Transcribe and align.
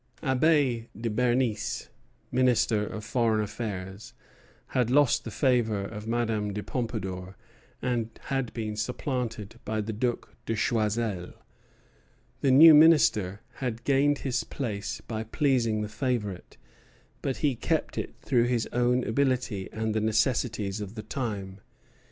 Abbé 0.23 0.87
de 0.99 1.11
Bernis, 1.11 1.89
Minister 2.31 2.87
of 2.87 3.05
Foreign 3.05 3.39
Affairs, 3.39 4.15
had 4.69 4.89
lost 4.89 5.23
the 5.23 5.29
favor 5.29 5.81
of 5.83 6.07
Madame 6.07 6.53
de 6.53 6.63
Pompadour, 6.63 7.37
and 7.83 8.09
had 8.23 8.51
been 8.53 8.75
supplanted 8.75 9.59
by 9.63 9.79
the 9.79 9.93
Duc 9.93 10.35
de 10.47 10.55
Choiseul. 10.55 11.33
The 12.39 12.49
new 12.49 12.73
Minister 12.73 13.41
had 13.57 13.83
gained 13.83 14.17
his 14.25 14.43
place 14.43 15.01
by 15.07 15.23
pleasing 15.23 15.81
the 15.83 15.87
favorite; 15.87 16.57
but 17.21 17.37
he 17.45 17.53
kept 17.55 17.95
it 17.95 18.15
through 18.23 18.45
his 18.45 18.67
own 18.73 19.03
ability 19.03 19.69
and 19.71 19.93
the 19.93 20.01
necessities 20.01 20.81
of 20.81 20.95
the 20.95 21.03
time. 21.03 21.59